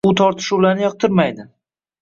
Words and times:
U 0.09 0.11
tortishuvlarni 0.19 0.87
yoqtirmaydi. 0.87 1.49